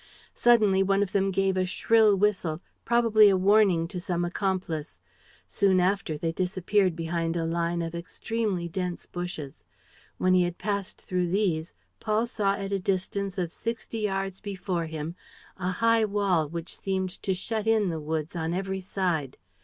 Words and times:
Suddenly 0.33 0.81
one 0.81 1.03
of 1.03 1.11
them 1.11 1.29
gave 1.29 1.55
a 1.55 1.65
shrill 1.67 2.15
whistle, 2.15 2.59
probably 2.85 3.29
a 3.29 3.37
warning 3.37 3.87
to 3.89 3.99
some 4.01 4.25
accomplice. 4.25 4.99
Soon 5.47 5.79
after 5.79 6.17
they 6.17 6.31
disappeared 6.31 6.95
behind 6.95 7.37
a 7.37 7.45
line 7.45 7.83
of 7.83 7.93
extremely 7.93 8.67
dense 8.67 9.05
bushes. 9.05 9.63
When 10.17 10.33
he 10.33 10.41
had 10.41 10.57
passed 10.57 10.99
through 11.03 11.27
these, 11.27 11.71
Paul 11.99 12.25
saw 12.25 12.55
at 12.55 12.71
a 12.71 12.79
distance 12.79 13.37
of 13.37 13.51
sixty 13.51 13.99
yards 13.99 14.39
before 14.41 14.87
him 14.87 15.13
a 15.57 15.69
high 15.69 16.05
wall 16.05 16.49
which 16.49 16.79
seemed 16.79 17.21
to 17.21 17.35
shut 17.35 17.67
in 17.67 17.89
the 17.89 18.01
woods 18.01 18.35
on 18.35 18.55
every 18.55 18.81
side. 18.81 19.37